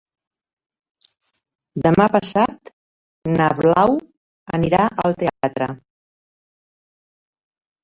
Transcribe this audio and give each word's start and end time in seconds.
Demà 1.87 2.07
passat 2.15 2.71
na 3.35 3.51
Blau 3.61 3.95
anirà 4.59 4.81
al 5.05 5.17
teatre. 5.23 5.71